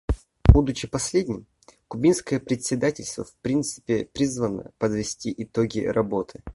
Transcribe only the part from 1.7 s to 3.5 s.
кубинское председательство в